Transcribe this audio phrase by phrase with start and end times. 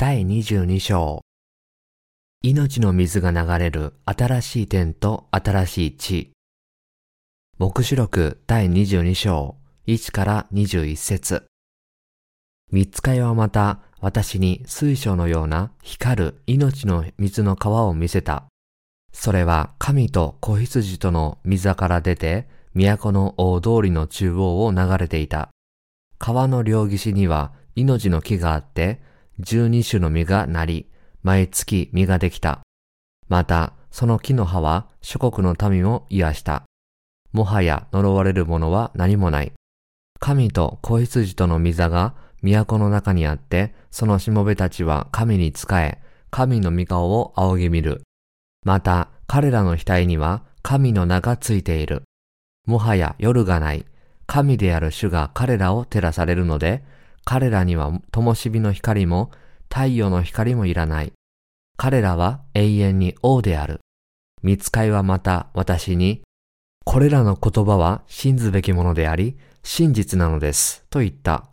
[0.00, 1.20] 第22章
[2.42, 6.30] 命の水が流れる新しい天と新しい地
[7.58, 11.44] 目視録第22章1から21節
[12.72, 18.44] 三つかいはまた私に水晶のような光る命の水の川を見せた。
[19.12, 25.50] それは神と子羊との水から出て都の大通りの中央を流れていた。
[26.18, 29.09] 川の両岸には命の木があって、
[29.40, 30.88] 十二種の実がなり、
[31.22, 32.60] 毎月実ができた。
[33.28, 36.64] また、その木の葉は諸国の民を癒した。
[37.32, 39.52] もはや呪われるものは何もない。
[40.18, 45.98] 神と子羊との御座が都の中にあって、そのしもべたちは神に仕え、
[46.30, 48.02] 神の御顔を仰ぎ見る。
[48.64, 52.02] また、彼らの額には神の名がついている。
[52.66, 53.86] もはや夜がない。
[54.26, 56.84] 神である主が彼らを照らされるので、
[57.30, 59.30] 彼らには灯火の光も
[59.68, 61.12] 太陽の光もいらない。
[61.76, 63.78] 彼らは永遠に王である。
[64.42, 66.22] 見つかいはまた私に、
[66.84, 70.84] これらの言葉は信ずべきものであり、真実なのです。
[70.90, 71.44] と言った。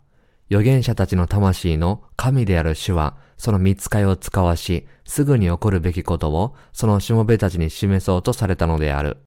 [0.50, 9.18] 預言者たちの魂の神である主は、その見つかいを使わし、すぐに起こるべきことを、そのしもべたちに示そうとされたのである。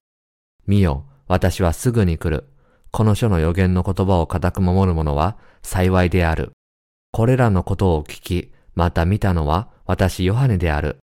[0.66, 2.51] 見よ、私はすぐに来る。
[2.92, 6.52] この書の予言の言葉を固く守る者は幸いである。
[7.10, 10.98] これらのことを聞き、また見たのは私ヨハネである。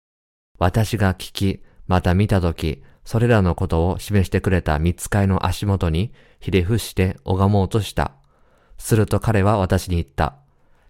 [0.60, 8.12] 私が聞き、また見たとき、それらのことを示してくれた見つかいの足元にひれ伏して拝もうとした。
[8.78, 10.36] すると彼は私に言った。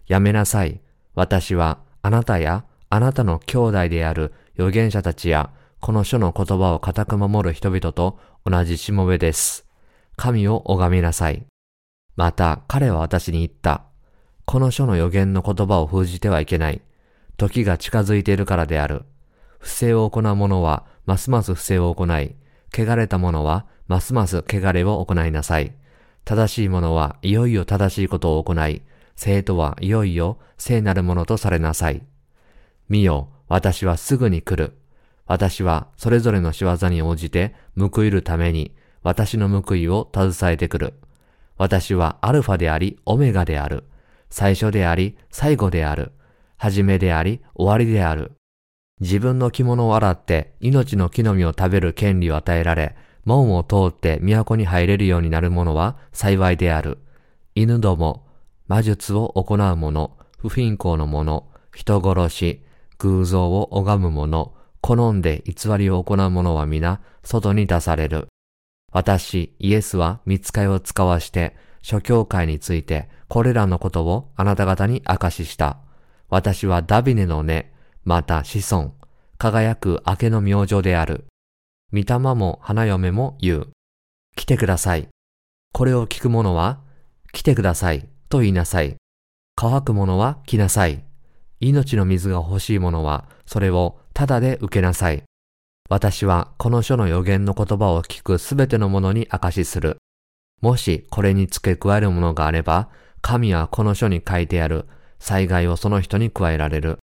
[0.08, 0.80] やめなさい。
[1.14, 9.67] 私はあなたやあなたの兄弟である預言者たちやこの書の言葉を固く守る人々と同じしもべです。
[10.18, 11.46] 神を拝みなさい。
[12.16, 13.84] また彼は私に言った。
[14.46, 16.82] この書の予言の言葉を封じてはいけない。
[17.36, 19.04] 時が近づいているからである。
[19.60, 22.34] 不正を行う者はますます不正を行い、
[22.76, 25.72] 汚れた者はますます汚れを行いなさい。
[26.24, 28.82] 正しい者はいよいよ正しいことを行い、
[29.14, 32.02] 生徒はいよいよ聖なるものとされなさい。
[32.88, 34.76] 見よ、私はすぐに来る。
[35.26, 40.94] 私はそれぞれの仕業に応じて報いるために私の報いを携えてくる。
[41.56, 43.84] 私はアルファでありオメガである。
[44.30, 46.12] 最初であり最後である。
[46.56, 48.32] 始めであり終わりである。
[49.00, 56.98] 自分の着物を洗って命の木の実を食べる権利を与えられ、門を通って都に入れるようになる者は幸いである。
[57.54, 58.26] 犬ども、
[58.66, 62.64] 魔術を行う者、不貧困の者、人殺し、
[62.98, 68.28] 偶像を拝む者、好んで偽りを行う者は皆、外に出される。
[68.90, 75.78] 私、イエスは見つかいを使わして、諸教会について、これらのことをあなた方に明かしした。
[76.28, 77.72] 私はダビネの根、
[78.04, 78.94] また子孫、
[79.36, 81.26] 輝く明けの明星である。
[81.92, 83.68] 御霊も花嫁も言う。
[84.36, 85.08] 来てください。
[85.72, 86.80] これを聞く者は、
[87.32, 88.96] 来てください、と言いなさい。
[89.56, 91.04] 乾く者は来なさい。
[91.60, 95.24] 命の水が欲しい者は、それをただで受けなさい。
[95.88, 99.96] 私はこの書の予言の言葉を聞くすべての者に証しする。
[100.60, 102.90] もしこれに付け加えるものがあれば、
[103.22, 104.86] 神はこの書に書いてある
[105.18, 106.98] 災害をその人に加えられる。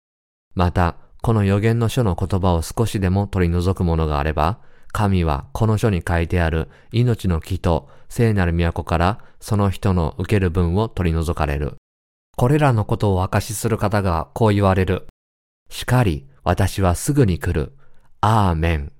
[0.55, 4.59] また、この予言の書の言葉を少しでも取り除くものがあれば、
[4.91, 11.77] 神はこの書に書いてある命の木と聖なる都からその人の受ける分を取り除かれる。
[12.37, 15.07] これらのことを証しする方がこう言われる。
[15.71, 17.75] しかり、私はすぐに来る。
[18.25, 18.93] アーメン。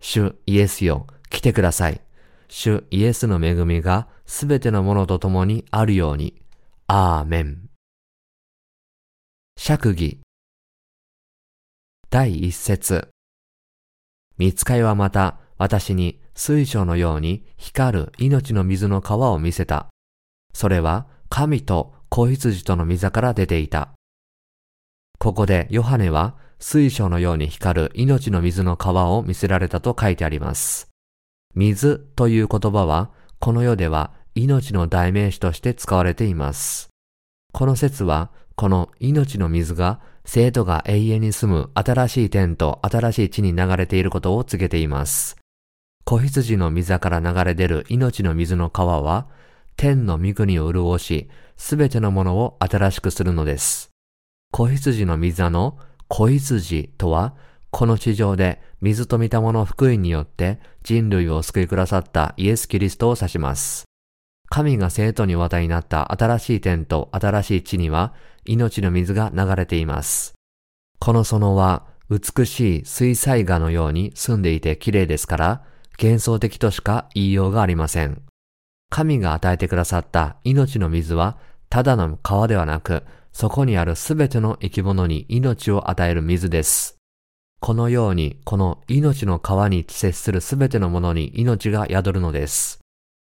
[0.00, 2.02] 主イエスよ、来てください。
[2.46, 6.34] 主イエスの恵みがすべてのものと共にあるように。
[6.86, 7.70] アーメン。
[9.56, 10.20] 釈義。
[12.10, 13.08] 第一節。
[14.36, 19.86] 見つかいはまた私に水晶のように光る命の水の川を見せた。
[20.52, 23.94] それは神と子羊との溝から出ていた。
[25.18, 30.88] ここでヨハネは水晶のように光る命の水の川を見せられたと書いてあります。
[31.54, 36.90] 水という言葉はこの世では命の代名詞として使われています。
[37.52, 45.36] この説はこの命の水が生徒が永遠に住む新しい天と新しい地に流れていることを告げています。
[46.04, 49.28] 子羊の水から流れ出る命の水の川は
[49.76, 53.90] 天の御国を潤し、すべてのものを新しくするのです。
[54.52, 57.34] 子羊の水の子羊とは、
[57.70, 63.84] この地上で水と御霊の福音によって人類を救いくださったイエス・キリストを指します。
[64.48, 68.14] 神が生徒に渡りになった新しい天と新しい地には
[68.44, 70.34] 命の水が流れています。
[71.00, 75.64] この園は美しい水彩画のように住んでいて綺麗ですから、
[76.00, 78.22] 幻想的としか言いようがありません。
[78.90, 81.38] 神が与えてくださった命の水は、
[81.68, 83.02] ただの川ではなく、
[83.38, 86.96] そこにあるすべての生き物に命を与える水です。
[87.60, 92.80] このように、この命の川に接するすべてのものに命が宿るのです。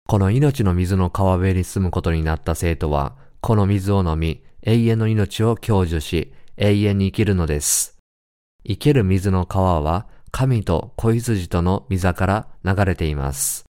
[0.07, 7.99] この命の水の川辺に住むことになった生徒は、この水を飲み、永遠の命を享受し、永遠に生きるのです。
[8.67, 13.65] 生ける水の川は、神と子羊との溝から流れています。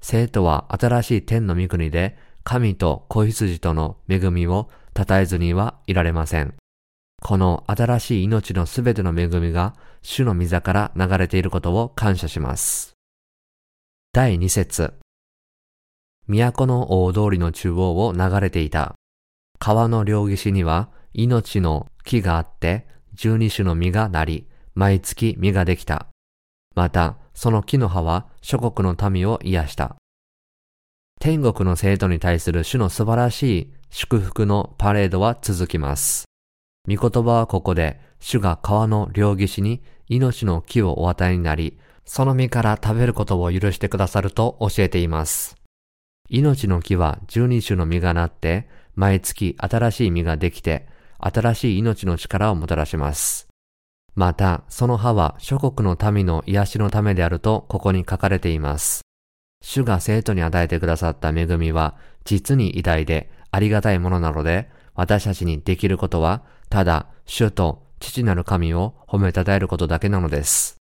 [0.00, 4.70] 生徒は新しい天の御国で、神と子羊との恵みを
[5.06, 6.54] 称えずにはいられません。
[7.22, 12.94] この新しい命のすべての恵みが主の溝から流れていることを感謝します。
[14.12, 14.94] 第2節
[16.26, 18.94] 都の大通りの中央を流れていた。
[19.58, 26.08] 川の両岸には命の木があって、十二種の実がなり、毎月実ができた。
[26.74, 29.96] また、その木の葉は諸国の民を癒した。
[31.20, 36.24] 天国の生徒に対する主の素晴らしい祝福のパレードは続きます。
[36.86, 45.56] 御言葉はここで、主が川の両岸に命の木をお与えになり、その実から食べることを許してくださると教えています。
[46.28, 50.86] 命の木は十二種の実がなって、毎月新しい実ができて、
[51.18, 53.48] 新しい命の力をもたらします。
[54.14, 59.02] また、その葉は諸国の民の癒しのためであるとここに書かれています。
[59.62, 70.76] 主が生徒に与えてくださった恵みは実に偉大でありがたいものなので、私たちにできることは、ただ主と父なる神を褒めたたえることだけなのです。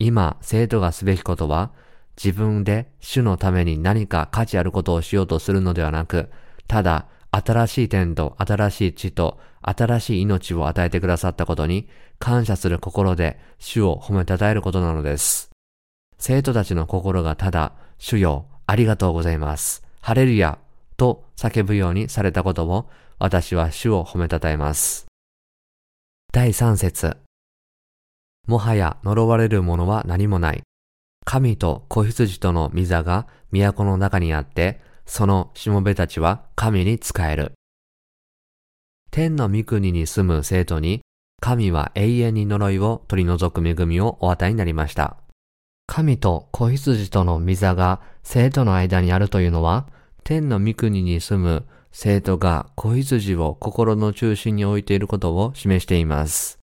[0.00, 1.70] 今、生徒がすべきことは、
[2.16, 6.28] 自分で主のために何か価値あることをしようとするのではなく、
[6.66, 11.88] ただ新しい天と新しい地と新しい命を与えてくださったことに
[12.18, 15.50] 感謝する心で主を褒めたたえることなのです。
[16.18, 19.84] 生徒たちの心がただ、主よ、ありがとうございます。
[20.00, 20.58] ハレルヤ
[20.98, 25.06] と叫ぶようにされたことを私は主を褒めたたえます。
[26.30, 27.16] 第三節
[28.46, 30.62] もはや呪われるものは何もない。
[31.24, 37.52] 神と子羊との御座が都の中にあって、そのしもべたちは神に仕える。
[39.10, 41.00] 天の御国に住む生徒に、
[41.40, 45.18] 神は永遠に呪いを取り除く恵みをお与えになりました。
[45.86, 49.86] 神と子羊との御座が生徒の間にあるというのは、
[50.28, 56.58] 天の御国に住む生徒が子羊を心の中心に置いていることを示しています。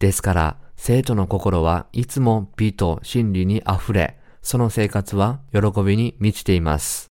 [0.00, 7.08] ですから、生徒の心はいつも美と真理に溢れ、その生活は喜びに満ちています。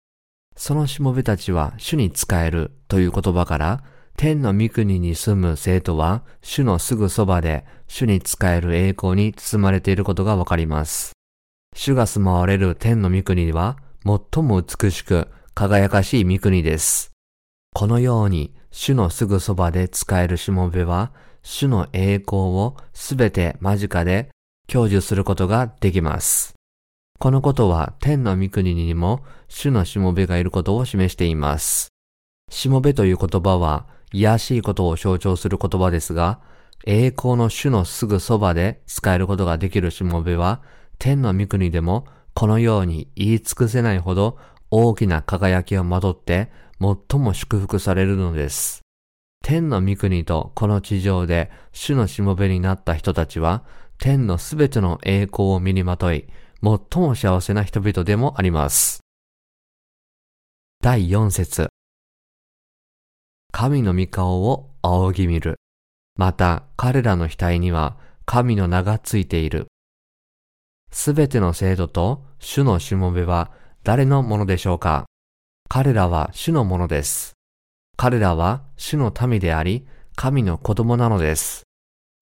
[0.58, 3.82] そのしもべたちは主に仕えるという言葉から、
[4.18, 11.12] 天の御国に住む生徒は主のすぐそばで主に仕える栄光に包まれていることがわかります。
[11.74, 17.10] 主が住まわれる天の御国は最も美しく輝かしい御国です。
[17.74, 21.10] このように主のすぐそばで使えるしもべは
[21.42, 24.28] 主の栄光をすべて間近で
[24.68, 26.54] 享受することができます。
[27.18, 31.88] このことは天の御国にも主のしもべがいることを示しています。
[32.48, 36.38] しもべという言葉は癒しいことを象徴する言葉ですが、
[36.86, 40.62] 栄光の主のすぐそばで使えることができるしもべは、
[41.00, 44.38] 天の御国でもこのように言い尽くせないほど
[44.70, 48.82] 大きな輝きをまとって最も祝福されるのです。
[49.42, 53.64] 天の御国とこの地上で主のしもべになった人たちは、
[53.98, 56.28] 天のすべての栄光を身にまとい、
[56.62, 59.00] 最も幸せな人々でもあります。
[60.80, 61.68] 第4節
[63.52, 65.56] 神の御顔を仰ぎ見る。
[66.16, 67.96] また彼らの額には
[68.26, 69.66] 神の名がついている。
[70.90, 73.50] すべての生徒と主のしもべは
[73.88, 75.06] 誰のものでしょうか？
[75.70, 77.32] 彼らは主のものです。
[77.96, 81.62] 彼らは主の民であり、神の子供なのです。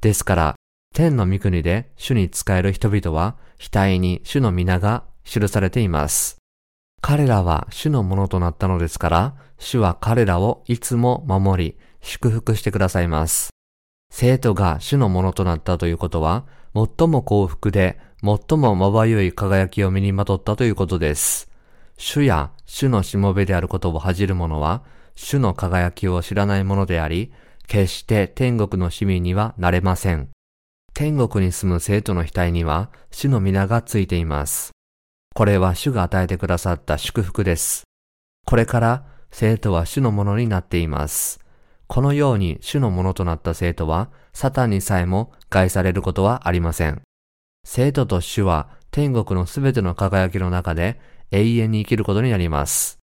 [0.00, 0.54] ですから、
[0.94, 6.36] 天の御国で主に仕える人々は、額に主の皆が記されています。
[7.00, 13.50] 彼らは主のものとなったのですから、主は彼らをいつも守り、祝福してくださいます。
[14.12, 16.46] 生徒が主のものとなったということは、
[16.76, 21.50] 最も幸福で、最もまばゆい輝きを身にまとったということです。
[21.96, 24.82] 主や主のしもべであることを恥じる者は、
[25.14, 27.32] 主の輝きを知らないものであり、
[27.66, 30.28] 決して天国の市民にはなれません。
[30.94, 34.70] 天国に住む生徒の額には主の皆がついています。
[35.34, 37.84] これは主が与えてくださった祝福です。
[38.46, 41.40] これから生徒は主のものになっています。
[41.86, 47.02] このように主のものとなった生徒は、サタンにさえも害されることはありません。
[47.64, 51.00] 生徒と主は天国のすべての輝きの中で
[51.30, 52.98] 永遠に生きることになります。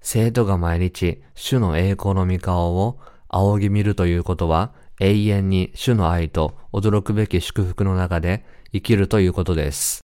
[0.00, 10.00] 生徒が毎日主の栄光の御顔を仰ぎ見るということは永遠に主の愛と驚くべき祝福の中で生きるということです。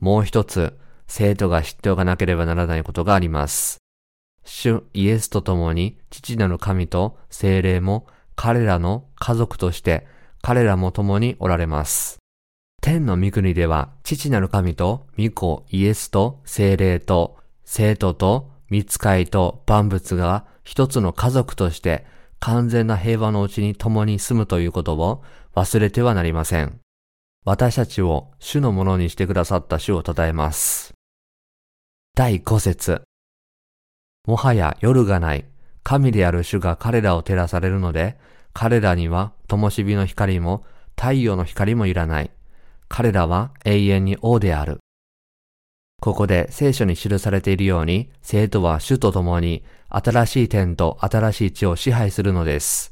[0.00, 3.78] もう一つ、生徒が知っておかなければならないことがあります。
[4.44, 10.06] 主イエスと共に父なる神と精霊も彼らの家族として
[10.40, 12.18] 彼らも共におられます。
[12.80, 22.06] 天の御国では父なる神と御子イエスと精霊と生徒と見つかいと万物が一つの家族として
[22.40, 25.22] 完全な平和のうちに共に住むということを
[25.54, 26.78] 忘れてはなりません。
[27.44, 30.92] 私たちを主のものにしてくださった主を称えます。
[32.14, 33.02] 第5節
[34.26, 35.46] もはや夜がない。
[35.82, 38.18] 神である主が彼らを照らされるので、
[38.52, 40.64] 彼らには灯火の光も
[40.96, 42.30] 太陽の光もいらない。
[42.88, 44.78] 彼らは永遠に王である。
[46.00, 52.90] ここで聖書に記されているように、生徒は主と共に新しい天と新しい地を支配するのです。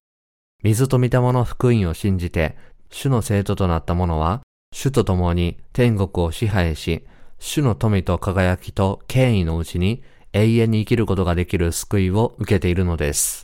[0.65, 2.57] 水と御霊の福音を信じて、
[2.91, 7.05] 主の生徒となった者は、主と共に天国を支配し、
[7.39, 13.43] 主の富と輝きと権威のうちに永遠に生きることができる救いを受けているのです。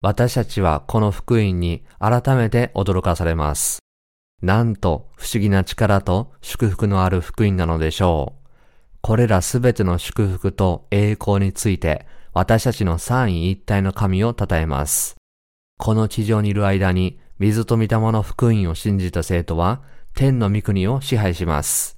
[0.00, 3.83] 私たちはこの福音に改めて驚かされます。
[4.44, 8.48] なんと不思議な力と祝福のある福音なのでしょう。
[9.00, 15.16] これらすべての祝福と栄光について、私たちの三位一体の神を称えます。
[15.78, 19.80] この地上にいる間に、水と御霊の福音を信じた生徒は、
[20.14, 21.96] 天の御国を支配します。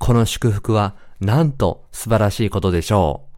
[0.00, 3.36] この祝福は、なんと素晴らしいことでしょう。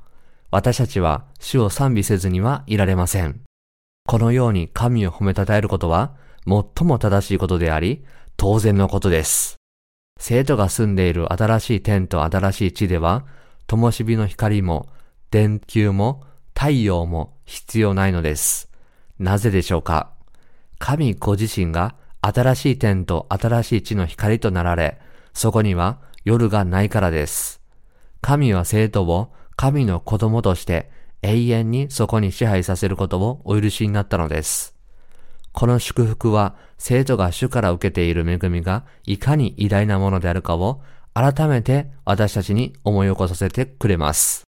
[0.50, 3.42] 私たちは主を賛美せずにはいられません。
[4.06, 6.14] このように神を褒めたたえることは、
[6.46, 8.06] 最も正しいことであり、
[8.40, 9.56] 当然のことです。
[10.16, 13.26] 生徒が住んでいる新しい天と新しい地では、
[13.66, 14.88] 灯火の光も、
[15.32, 16.22] 電球も、
[16.54, 18.70] 太陽も必要ないのです。
[19.18, 20.12] なぜでしょうか？
[20.78, 25.00] 神ご自身が新しい天と新しい地の光となられ、
[25.34, 27.60] そこには夜がないからです。
[28.20, 30.92] 神は生徒を神の子供として
[31.22, 34.77] 永遠にそこに支配させることをお許しになったのです。
[35.58, 40.82] この祝福は生徒が主から受けている恵みがいかに偉大なものであるかを
[41.14, 44.44] 改めて私たちに思い起こさせてくれます。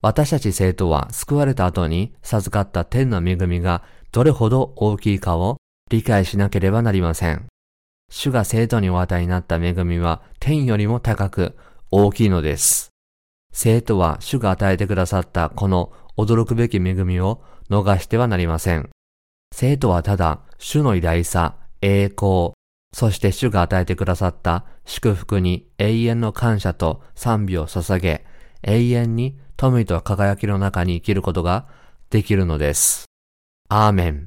[0.00, 3.82] 私たち生徒は救われた後に授かった天の恵みが
[4.12, 5.56] どれほど大きいかを
[5.90, 7.46] 理解しなければなりません。
[8.08, 11.56] 主が生徒にお与えになった恵みは天よりも高く
[11.90, 12.90] 大きいのです。
[13.52, 18.90] 生徒は主が与えてくださったこの驚くべき恵みを逃してはなりません。
[19.56, 22.54] 生徒はただ、主の偉大さ、栄光、
[22.92, 28.26] そして主が与えてくださった祝福に永遠の感謝と賛美を捧げ、
[28.62, 31.68] 永遠に富と輝きの中に生きることが
[32.10, 33.04] できるのです。
[33.68, 34.26] アーメン。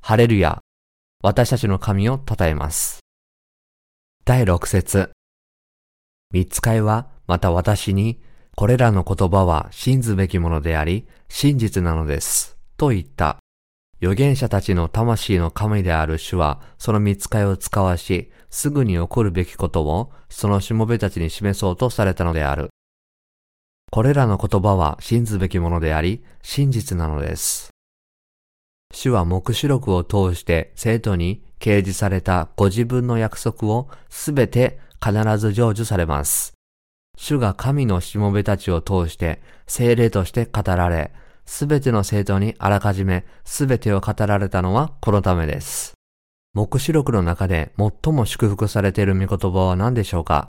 [0.00, 0.60] ハレルヤ。
[1.22, 3.00] 私たちの神を称えます。
[4.24, 5.10] 第六節。
[6.32, 8.22] 見つかいはまた私に、
[8.56, 12.56] これらの言葉は信ずべきものであり、真実なのです。
[12.78, 13.43] と言った。
[14.04, 22.68] 預言者たちの魂の神である主は、その見つかいを使わし、すぐに起こるべきことを、そのしもべたちに示そうとされたのである。
[23.90, 27.70] これらの言葉は信ずべきものであり、真実なのです。
[28.92, 36.52] 主は目視録を通して生徒に掲示されたご自分の約束をすべて必ず成就されます。
[37.16, 41.12] 主が神のしもべたちを通して精霊として語られ、
[41.46, 45.94] すべての生徒にあらかじめすべてを語られたのはこのためです。
[46.54, 50.46] 目視録の中で最も祝福されている御言葉は何でしょうか？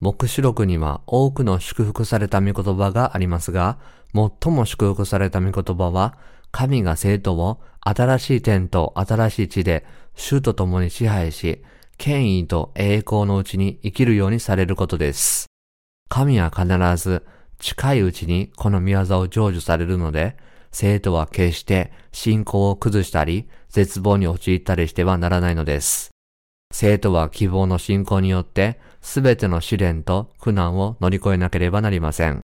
[0.00, 3.78] 目視録には多くの祝福された御言葉がありますが、
[4.14, 6.18] 最も祝福された御言葉は、
[6.50, 11.64] 神が生徒を新しい天と新しい地で主と共に支配し、
[11.96, 15.46] 権威と栄光のうちに生きるようにされることです。
[16.08, 16.66] 神は必
[17.02, 17.24] ず
[17.58, 20.36] 近いうちにこの見業を成就されるので、
[20.72, 26.10] 生徒は決して信仰を崩したり、絶望に陥ったりしてはならないのです。
[26.72, 32.40] 生徒は希望の信仰によって、すべての試練と苦難を乗り越えなければなりません。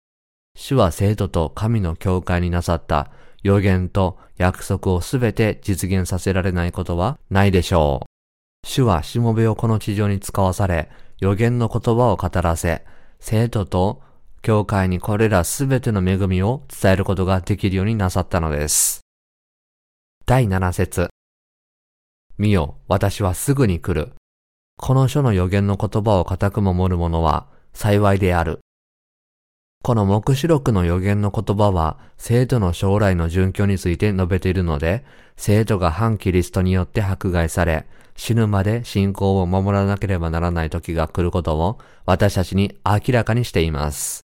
[0.55, 3.11] 主は生徒と神の教会になさった
[3.43, 8.67] 予言と約束をすべて実現させられないことはないでしょう。
[8.67, 10.89] 主はしもべをこの地上に使わされ、
[11.19, 12.83] 予言の言葉を語らせ、
[13.19, 14.01] 生徒と
[14.41, 19.01] 教会にこれらすべての恵みを伝えることができるようになさったのです。
[20.25, 21.09] 第7節
[22.37, 24.13] 見よ、私はすぐに来る。
[24.77, 28.59] この書の予言の言葉を固く守る者は幸いである。
[29.81, 35.05] この目視録の予言の言葉は、生徒の将来の殉教について述べているので、
[35.37, 44.28] 生徒が反キリストによって迫害され、死ぬまで信仰を守らなければならない時が来ることを私たちに明らかにしています。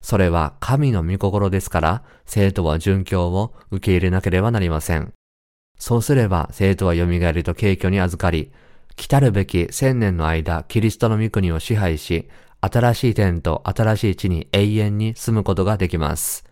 [0.00, 5.12] それは神の御心ですから、生徒は殉教を受け入れなければなりません。
[5.78, 8.52] そうすれば生徒は蘇りと敬虚に預かり、
[8.96, 12.28] 来たるべき千年の間、キリストの御国を支配し、
[12.60, 16.44] 新しい天と新しい地に永遠に住むことができます。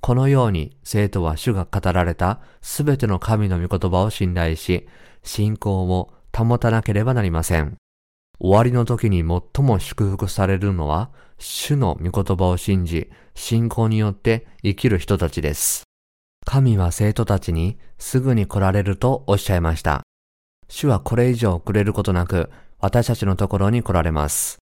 [0.00, 4.88] このように生徒は主が語られたすべての神の御言葉を信頼し、
[5.22, 7.76] 信仰を保たなければなりません。
[8.38, 15.84] 終わりの時に最も祝福されるのは、主の御言葉を信じ、信仰によって生きる人たちです。
[16.44, 20.02] 神は生徒たちにすぐに来られるとおっしゃいました。
[20.68, 24.58] 主はこれ以上遅れることなく、私たちのところに来られます。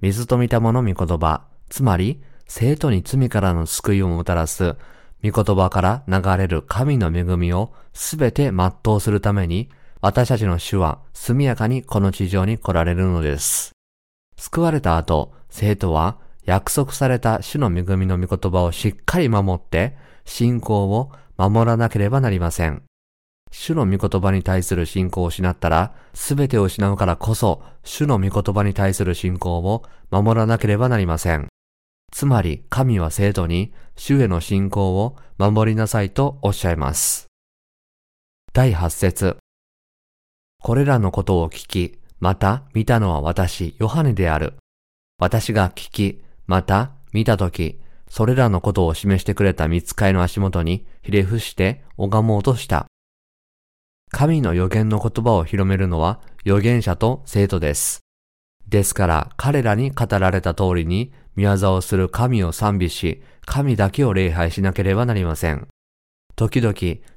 [0.00, 4.76] 水と見たもの御言葉、つまり、生徒に罪からの救いをもたらす、
[5.24, 9.70] 御言葉から流れる神の恵みをすべて全うするために、
[10.02, 13.70] 私たちの主は速やかにこの地上に来られるのです。
[14.36, 22.82] 救われた後、生徒は約束された主の恵みの御言葉をしっかり守って、信仰を守らなければなりません。
[23.52, 31.46] 主の御言葉に対する信仰を失ったら、すべてを失うからこそ、主の御言葉に対する信仰を守らなければなりません。
[32.10, 37.26] つまり、神は生徒に、主への信仰を守りなさいとおっしゃいます。
[38.52, 39.41] 第8節
[40.62, 44.54] これらのことを聞き、また見たのは私、ヨハネである。
[45.18, 52.86] 私が聞き、また見たとき、それらのことを示してくれた見つかいの足元にひれ伏して拝もうとした。
[54.12, 58.02] 神の予言の言葉を広めるのは預言者と生徒です。
[58.68, 65.66] ですから彼らに語られた通りに見業をする神を賛美し、神だけを礼拝しなければなりません。
[66.36, 66.74] 時々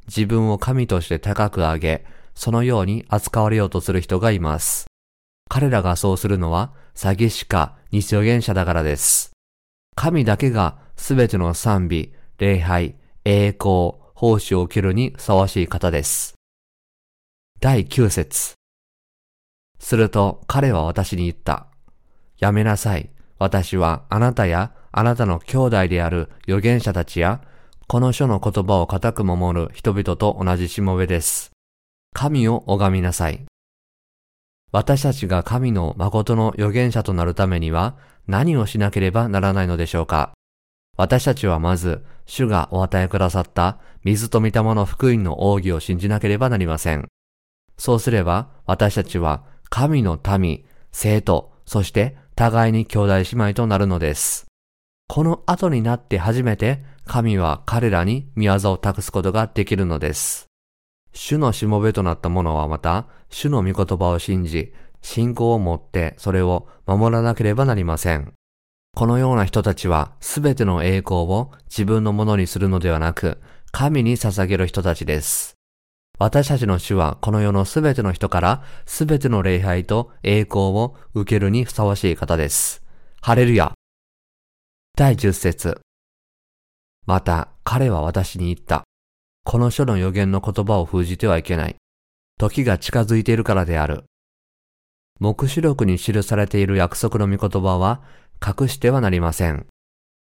[0.08, 4.86] 自分を神として高く上げ、そのように扱われようとする人がいます。
[5.50, 9.32] 彼らがそうするのは詐欺師か偽予言者だからです。
[9.96, 16.36] 神だけがすべての賛美、礼拝、栄光、奉仕を受けるにふさわしい方です。
[17.60, 18.54] 第9節
[19.80, 21.68] すると彼は私に言った。
[22.38, 23.10] やめなさい。
[23.38, 27.42] 私はあなたやあなたの兄弟である預言者たちや、
[27.88, 31.55] この書の言葉を固く守る人々と同じしもべです。
[32.16, 33.46] 神を拝みなさい。
[34.72, 40.32] 私たちが神の誠の預言者となるためには何をしなければならないのでしょうか
[40.96, 47.10] 私たちはまず、主がお与えくださった水と御霊の福音の奥義を信じなければなりません。
[47.78, 54.46] そうすれば、私たちは神の民、生徒、そして互いに兄弟姉妹となるのです。
[55.10, 60.48] この後になって初めて神は彼らに見業を託すことができるのです。
[61.16, 68.34] 主のしもべとなった者はまた、主の御言葉を信じ、信仰を持ってそれを守らなければなりません。
[68.96, 73.40] このような人たちはすべての栄光を自分のものにするのではなく、
[73.72, 75.56] 神に捧げる人たちです。
[76.20, 82.84] 私たちの主はこの世のすべての人からすべての礼拝と栄光を受けるにふさわしい方です。
[83.22, 83.74] ハレルヤ。
[84.98, 85.82] 第10節
[87.06, 88.84] また彼は私に言った。
[89.46, 91.76] この書の予言の言葉を封じてはいけない。
[92.40, 94.06] 時が近づいているからである。
[95.20, 98.02] 目視録に記されている約束の御言葉は
[98.46, 99.68] 隠してはなりません。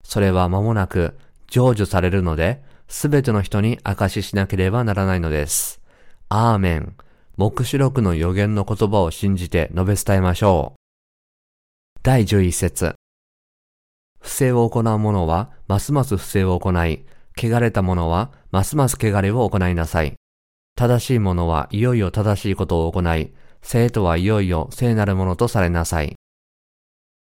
[0.04, 1.16] それは間もなく
[1.50, 5.80] 成就されるので、すべての人に証ししなければならないのです。
[6.28, 6.94] アーメン。
[7.38, 10.80] 目視録の予言の言葉を信じて述べ伝えましょう。
[12.02, 12.94] 第11節
[14.20, 17.06] 不正を行う者はますます不正を行い、
[17.38, 20.14] 汚れた者はますます汚れを行いなさい。
[20.74, 26.14] 正しい者はいよいよ正しいことを行い、生徒はいよいよ聖なるものとされなさい。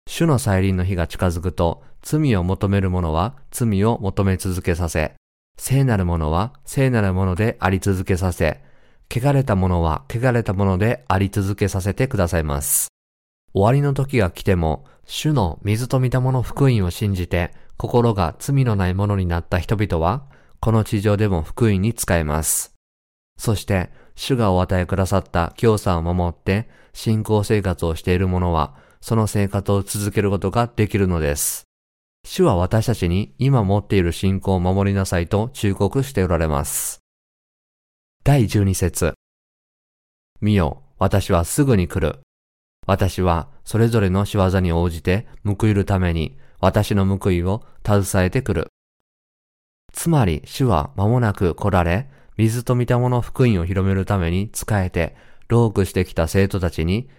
[0.07, 5.13] 主の再臨の日が近づくと、罪を求める者は罪を求め続けさせ、
[5.57, 8.61] 聖なる者は聖なる者であり続けさせ、
[9.09, 12.87] 汚れた者は汚れた者であり続けさせてくださいます。
[13.53, 20.25] 終わりの時が来ても、主の水と見たもの福音を信じて、心が罪のないものになった人々は、
[20.59, 22.73] この地上でも福音に使えます。
[23.37, 31.67] そして、主がお与えくださった教さを守って、信仰生活をしている者は、その生活を続けることができるのです。
[32.25, 36.99] 主は私たちに今持っている信仰を守りなさいと忠告しておられます。
[38.23, 39.13] 第12節
[40.41, 42.19] 見よ、私はすぐに来る。
[42.85, 48.67] 私はそれぞれの仕業に応じて報いるために私の報いを携えてくる。
[49.93, 55.15] つまり主は間もなく来られ、水と見たもの福音を広めるために仕えて、
[55.47, 57.09] 労苦してきた生徒たちに、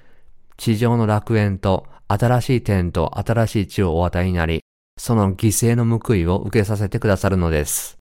[0.57, 4.61] 地上の楽園と新しい天と新しい地をお与えになり、
[4.97, 7.99] その犠牲の報いを受けさせてくださるのです。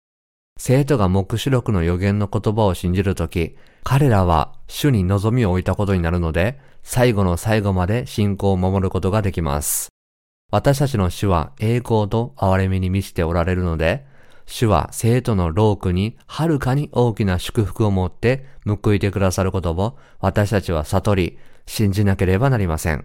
[0.58, 9.95] 生徒が目視録の予言の言葉を信じるとき、彼らは主に望みを置いたことになるので、最後の最後まで信仰を守ることができます。
[10.56, 14.06] 私たちの主は栄光と憐れみに満ちておられるので、
[14.46, 23.04] 主は生徒の労苦にはるかに大きな祝福を持って報いてくださることを私たちは悟り、信じなければなりません。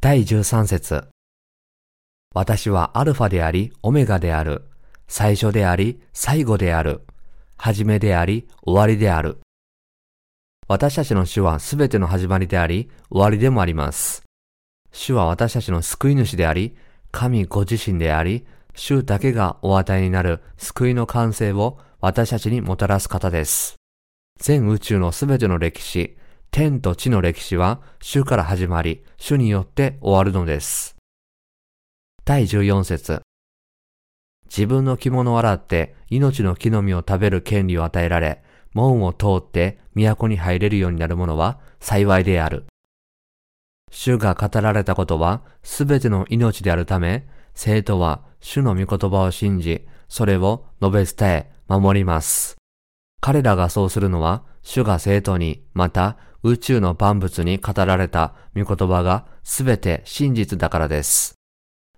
[0.00, 1.06] 第13節
[2.34, 4.64] 私はアルファであり、オメガである。
[5.06, 7.02] 最初であり、最後である。
[7.56, 9.38] 始めであり、終わりである。
[10.66, 14.25] 私たちの主はすべての始まりであり、終わりでもあります。
[14.96, 16.74] 主は私たちの救い主であり、
[17.12, 23.76] 神ご自身であり、主だけがお与えになる救いの完成を私たちにもたらす方です。
[24.40, 26.16] 全宇宙のすべての歴史、
[26.50, 30.96] 天と地の歴史は主から始まり、主によって終わるのです。
[32.24, 33.20] 第14節
[34.46, 42.64] 自分の着物を洗って命の木の実を食べる権利を与えられ、門を通って都に入れるようになる者は幸いである。
[44.06, 52.56] 主が語られたことはすべての命であるため、生徒は主の御言葉を信じ、それを述べ伝え、守ります。
[53.20, 61.34] 彼らがそうするのは、主が生徒に、また宇宙の万物に語られた御言葉がすべて真実だからです。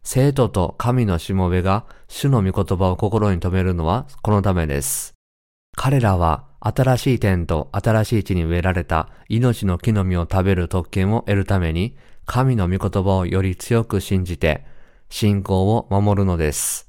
[0.02, 5.17] 生徒と神のしもべが主の御言葉を心に留めるのはこのためです。
[5.80, 14.66] 彼らは新しい天と新しい地に植えられた命の木の実を食べる特権を得るために、神の御言葉をより強く信じて、
[15.08, 16.88] 信仰を守るのです。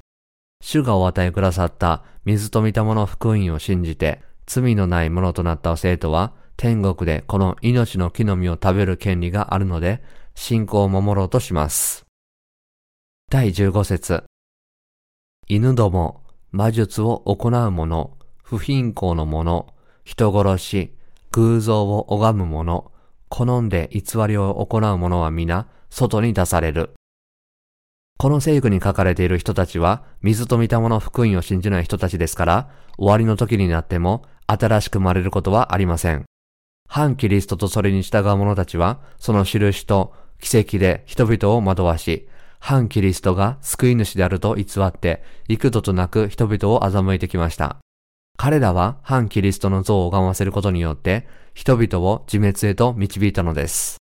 [0.63, 10.01] 主がお与えくださった水と御霊の福音を信じて、罪のないものとなった生徒は、天国でこの命の木の実を食べる権利があるので、
[10.33, 12.07] 信仰を守ろうとします。
[13.29, 14.23] 第15節
[15.47, 18.17] 犬ども、魔術を行う者、
[18.49, 19.67] 不貧困の者、
[20.03, 20.95] 人殺し、
[21.29, 22.91] 偶像を拝む者、
[23.27, 26.95] 好んで偽りを行う者は皆、外に出される。
[28.17, 36.25] この聖句に書かれている人たちは、水と御霊の福音を信じない人たちですから、終わりの時になっても、新しく生まれることはありません。
[36.87, 47.77] 反キリストとそれに従う者たちは、その印と奇跡で人々を惑わし、反キリストが救い主であると偽って、幾度となく人々を欺いてきました。
[48.41, 53.97] 彼らは反キリストの像を拝ませることによって、人々を自滅へと導いたのです。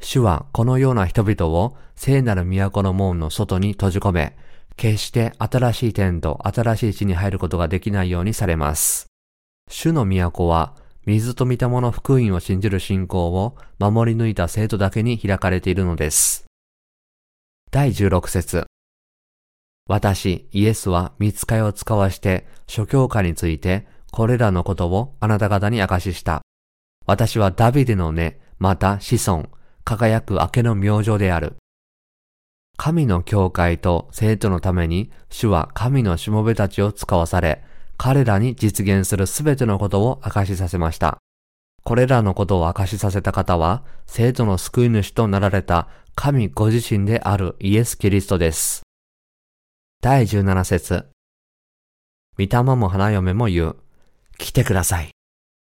[0.00, 4.34] 主はこのような人々を聖なる都の門の外に閉じ込め、
[4.76, 9.08] 決して新しい天と新しい地に入ることができないようにされます。
[9.70, 16.46] 主の都は、水と見たもの福音を信じる信仰を守り抜いた生徒だけに開かれているのです。
[17.70, 18.66] 第16節
[19.88, 26.42] 私、イエスは見つかいを使わして諸教科についてこれらのことをあなた方に明かしした。
[27.06, 29.48] 私はダビデの根、また子孫、
[29.84, 31.56] 輝く明けの明星である。
[32.76, 37.62] 神の教会と生徒のために主は神のしもべたちを使わされ、
[37.96, 41.18] 彼らに実現するすべてのことを明かしさせました。
[41.84, 48.85] これらのことを明かしさせた方は、生徒の救い主となられた神ご自身であるイエス・キリストです。
[50.02, 51.06] 第17節
[52.38, 53.76] 御霊も花嫁も言う。
[54.38, 55.10] 来てください。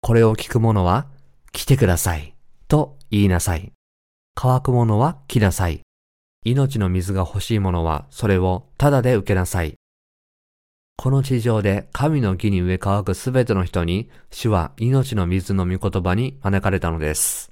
[0.02, 1.08] これを聞く者は、
[1.50, 2.36] 来てください。
[2.68, 3.72] と言いなさい。
[4.34, 5.80] 乾く者は来なさい。
[6.44, 9.74] 命の水が欲しい者は、それをただで受けなさい。
[10.96, 17.50] この地上で神の木に植え乾くすべての人に、主は命の水の御言葉に招かれたのです。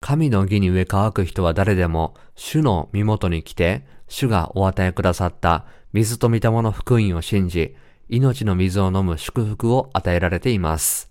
[0.00, 7.74] 神の義に植え乾く人は誰でも、主の身元に来て、主がお与えくださった水と御霊の福音を信じ、
[8.10, 11.08] 命の水を飲む祝福を与えられています。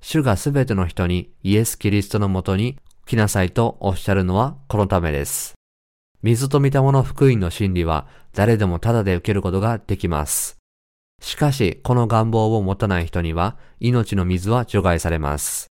[0.00, 5.54] 主がすべての人にイエス・キリストのもとに来なさいとおっしゃるのはこのためです。
[6.22, 10.58] 水と御霊の福音の真理は誰でもただで受けることができます。
[11.20, 15.66] しかし、この願望を持たない人には命の水は除外されます。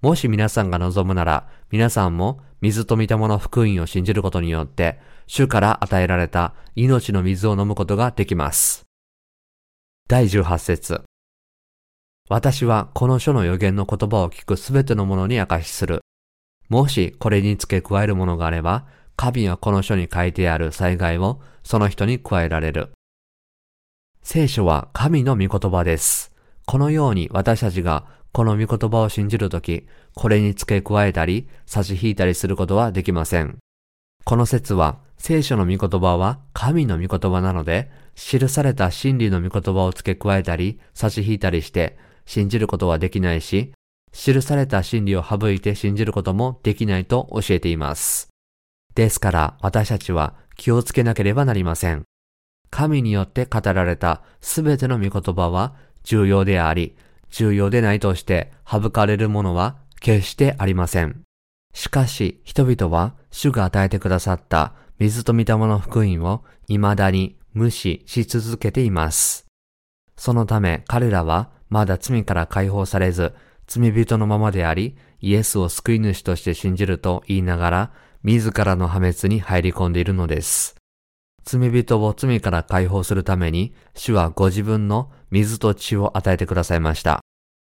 [0.00, 8.84] もし皆さんが望むなら、皆さんも水と御霊の福音を信じることによって、主から与えられた命の水を飲むことができます。
[10.08, 11.02] 第18節
[12.28, 16.00] 私はこの書の予言の言葉を聞くすべてのものに明かしする。
[16.68, 22.92] もしこれに付け加えるものがあれば、神はこの書に書いてある災害をその人に加えられる。
[24.22, 26.32] 聖書は神の御言葉です。
[26.66, 33.58] このように私たちがこの御言葉を信じるとき、これに付け加えたり、差し引いたりすることはできません。
[34.24, 43.72] この説は、聖書の御言葉は神の御言葉なので、記された真理の御言葉を付け加えたり、差し引いたりして、信じることはできないし、
[44.12, 48.28] 記された真理を省いて信じることもできないと教えています。
[48.94, 52.04] ですから私たちは気をつけなければなりません。
[52.70, 55.74] 神によって語られたすべての御言葉は
[56.04, 56.96] 重要であり、
[57.30, 61.22] 重要でないとして省かれるものは決してありません。
[61.72, 69.46] しかし人々は主が与えてくださった水と御霊の福音を未だに無視し続けています。
[70.16, 73.34] そのため彼らはまだ罪から解放されず、
[73.66, 80.76] 罪人のままであり、イエスを救い主として信じると言いながら、自らの破滅に入り込んでいるのです。
[81.44, 87.20] 罪人を罪から解放するために、主はご自分の水と血を与えてくださいました。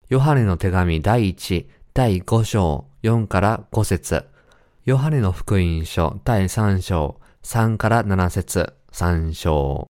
[0.09, 4.25] ヨハネの手紙第1、第5章4から5節
[4.85, 9.87] ヨハネの福音書第3章3から7節3章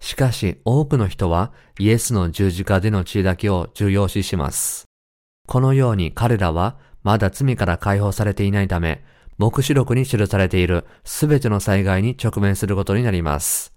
[0.00, 4.86] しかし多くの人はイエスの十字架での血だけを重要視します。
[5.46, 9.04] このように彼らはまだ罪から解放されていないため、
[9.38, 13.72] 目視録に記されているすべての災害に直面することになります。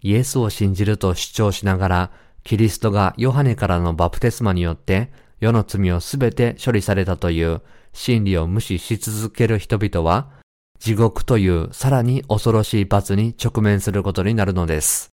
[0.00, 2.10] イエスを信じると主張しながら、
[2.44, 7.62] キリストがヨハネからのバプテスマによって世の罪をすべて処理されたという
[7.98, 10.30] 真理を無視し続ける人々は、
[10.78, 15.10] 地獄というさらに恐ろしい罰に直面することになるのです。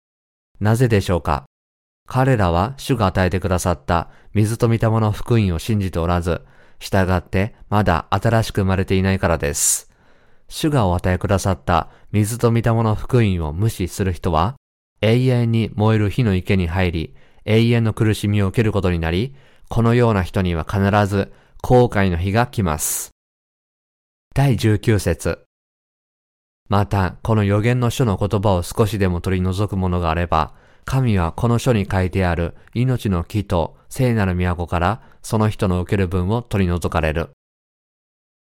[0.59, 1.45] なぜでしょうか？
[2.05, 6.41] 彼らは主が与えてくださった水と御霊の福音を信じておらず、
[6.77, 9.89] 従ってまだ新しく生まれていないからです。
[10.49, 14.55] 主がお与えくださった水と御霊の福音を無視する人は、
[14.99, 17.15] 永遠に燃える火の池に入り、
[17.45, 19.33] 永遠の苦しみを受けることになり、
[19.69, 21.31] このような人には必ず
[21.65, 23.11] 後悔の日が来ます。
[24.35, 25.45] 第19節
[26.67, 37.29] また、この予言の書の言葉を少しでも取り除くものがあれば、神はこの書に書いてある命の木と聖なる都からその人の受ける分を取り除かれる。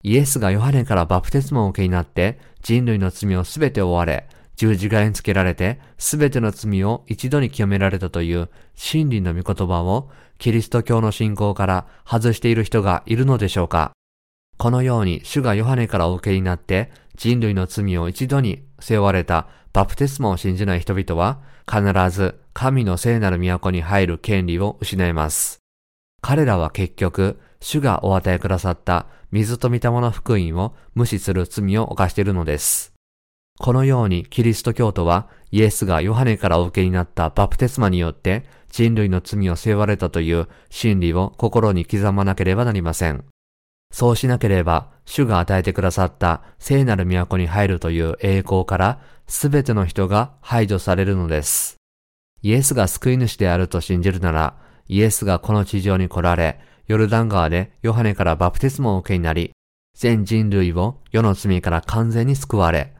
[0.05, 13.93] イエスがヨハネからバプテスマを受けになって人類の罪をすべて追われ、十字架につけられてすべての罪を一度に清められたという真理の御言葉をキリスト教の信仰から外している人がいるのでしょうか？
[14.57, 25.59] このように主がヨハネからお受けになって人類の罪を一度に背負われたバプテスマを信じない人々は必ず神の聖なる都に入る権利を失います。
[26.23, 32.90] 彼らは結局、主がお与えくださった水と御霊の福音を無視する罪を犯しているのです。
[33.61, 43.23] このようにキリスト教徒はイエスがヨハネからお受けになったバプテスマによって人類の罪を背負われたという真理を心に刻まなければなりません。
[43.93, 51.77] そうしなければ、主が与えてくださった聖なる都に入るという栄光からすべての人が排除されるのです。
[52.41, 54.57] イエスが救い主であると信じるなら、
[54.89, 59.53] イエスがこの地上に来られ、ヨルダン川でヨハネからバプテスマを受けになり、
[59.95, 62.95] 全人類を世の罪から完全に救われ、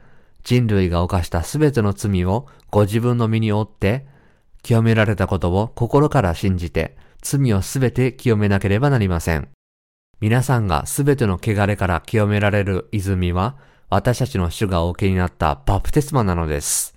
[0.45, 4.07] 人類が犯したすべての罪をご自分の身に負って、
[4.63, 9.49] 清められたことを心から信じて、罪をすべて清めなければなりません。
[10.21, 13.57] 皆さんがすべての汚れから清められる泉は、
[13.89, 16.95] 私たちの主がお受けになったバプテスマなのです。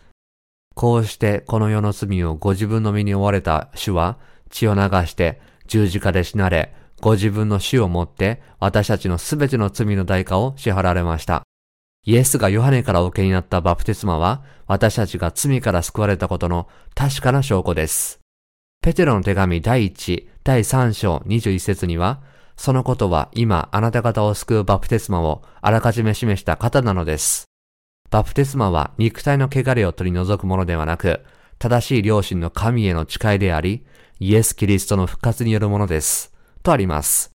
[0.76, 4.18] こうしてこの世の罪をご自分の身に追われた主は、
[4.50, 11.44] 血を流して十字架で死なれ、ご自分の死をもって私たちのすべての罪の代価を支払われました。
[12.06, 18.20] イエスがヨハネからお受けになったバプテスマは、私たちが罪から救われたことの確かな証拠です。
[18.82, 22.22] ペテロの手紙第1、第3章21節には、
[22.58, 27.46] そのことは今あなた方を救うバプテスマをあらかじめ示した方なのです。
[28.12, 31.22] バプテスマは肉体の汚れを取り除くものではなく、
[31.58, 33.86] 正しい良心の神への誓いであり、
[34.20, 36.34] イエス・キリストの復活によるものです。
[36.64, 37.32] とあります。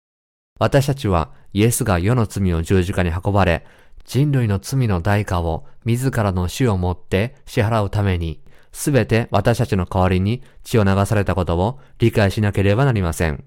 [0.60, 3.66] 私たちはイエスが世の罪を十字架に運ばれ、
[4.08, 8.42] 人類の罪の代価を自らの死をもって支払うために、
[8.72, 13.44] すべて私たちの代わりに血を流されたことを理解しなければなりません。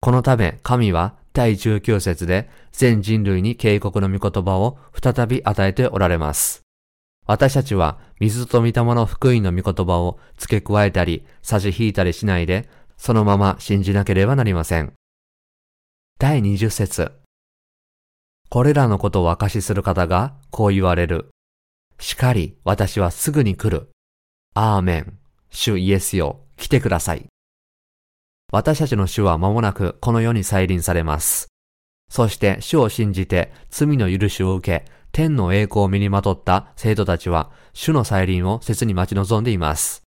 [0.00, 6.62] このため神は第19節で全人類に警告の御言葉を再び与えておられます。
[7.26, 14.92] 私たちは水と御霊の福音の御言葉を付け加えたり差し引いたりしないでそのまま信じなければなりません。
[16.18, 17.12] 第20節
[18.48, 21.28] これらのことを証しする方がこう言われる。
[21.98, 23.88] しかり、私はすぐに来る。
[24.54, 25.18] アーメン。
[25.50, 27.26] 主イエスよ、来てください。
[28.52, 31.48] 私たちの主は間もなくこの世に再臨されます。
[32.08, 40.05] そして主を信じて罪の許しを受け、天の栄光を身にまとった生徒たちは、主の再臨を切に待ち望んでいます。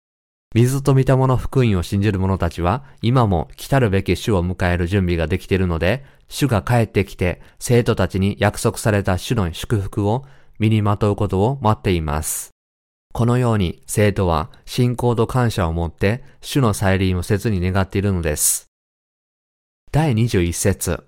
[0.54, 10.24] 水と見たもの福音を信じる者たちは、今も来たるべき主を迎える準備ができているので、主が帰ってきて、生徒たちに約束された主の祝福を
[10.60, 12.50] 身にまとうことを待っています。
[13.12, 18.66] このように生徒は信仰と感謝を持って主の再臨を切に願っているのです。
[19.92, 21.04] 第21節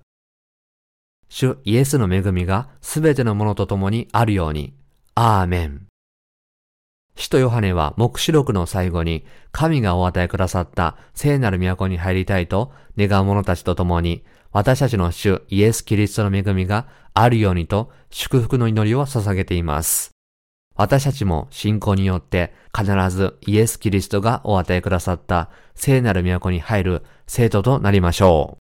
[1.27, 4.73] 主イエスの恵みがすべてのものと共にあるように。
[5.15, 5.86] アーメン。
[7.17, 20.11] 使徒ヨハネは目視録の最後に神がお与えくださった聖なる都に入りたいと願う者たちと共に私たちの主イエス・キリストの恵みがあるようにと祝福の祈りを捧げています。
[20.75, 28.66] 私たちも信仰によって必ずイエス・キリストがお与えくださった聖なる都に入る生徒となりましょう。